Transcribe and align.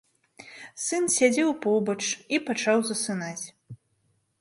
Сын 0.85 1.05
сядзеў 1.17 1.53
побач 1.67 1.99
і 2.37 2.43
пачаў 2.49 2.77
засынаць. 2.91 3.45